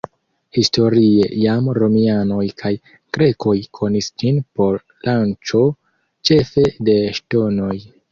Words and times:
Historie 0.59 1.25
jam 1.41 1.65
romianoj 1.77 2.45
kaj 2.61 2.71
grekoj 3.17 3.53
konis 3.79 4.07
ĝin 4.23 4.39
por 4.61 4.79
lanĉo 5.09 5.61
ĉefe 6.31 6.65
de 6.89 6.97
ŝtonoj. 7.19 7.77